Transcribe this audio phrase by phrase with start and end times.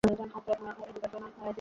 [0.03, 1.49] মানব সৃষ্ট কারণেই পরিবেশ বেশি দূষিত হয়।